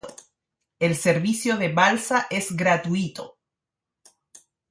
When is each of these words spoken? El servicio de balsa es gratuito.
El 0.79 0.95
servicio 0.97 1.57
de 1.57 1.71
balsa 1.71 2.25
es 2.31 2.53
gratuito. 2.55 3.37